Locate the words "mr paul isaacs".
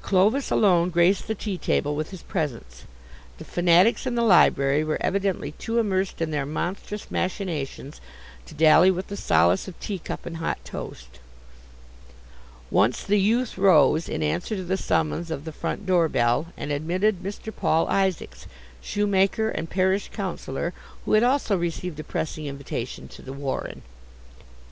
17.22-18.46